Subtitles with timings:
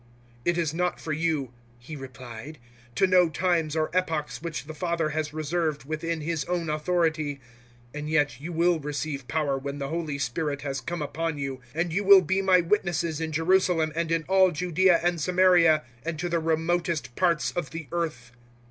[0.01, 0.07] 001:007
[0.45, 2.57] "It is not for you," He replied,
[2.95, 7.35] "to know times or epochs which the Father has reserved within His own authority;
[7.93, 11.61] 001:008 and yet you will receive power when the Holy Spirit has come upon you,
[11.75, 16.17] and you will be my witnesses in Jerusalem and in all Judaea and Samaria and
[16.17, 18.31] to the remotest parts of the earth."